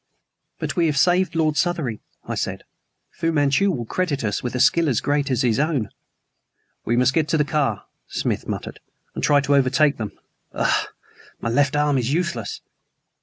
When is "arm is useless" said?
11.75-12.61